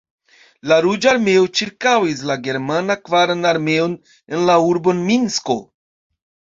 [0.69, 3.97] La Ruĝa Armeo ĉirkaŭis la Germana Kvaran Armeon
[4.35, 5.63] en la urbon Minsko.